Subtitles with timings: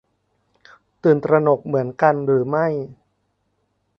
[1.03, 2.67] ตื่นตระหนกเหมือนกันหรือไม่